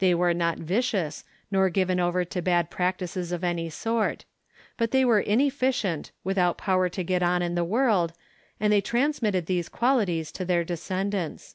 They 0.00 0.12
were 0.12 0.34
not 0.34 0.58
vicious, 0.58 1.22
nor 1.52 1.70
given 1.70 2.00
over 2.00 2.24
to 2.24 2.42
bad 2.42 2.68
practices 2.68 3.30
of 3.30 3.44
any 3.44 3.70
sort. 3.70 4.24
But 4.76 4.90
they 4.90 5.04
were 5.04 5.20
inefficient, 5.20 6.10
without 6.24 6.58
power 6.58 6.88
to 6.88 7.04
get 7.04 7.22
on 7.22 7.42
in 7.42 7.54
the 7.54 7.62
world, 7.62 8.12
and 8.58 8.72
they 8.72 8.80
transmitted 8.80 9.46
these 9.46 9.68
qualities 9.68 10.32
to 10.32 10.44
their 10.44 10.64
descendants. 10.64 11.54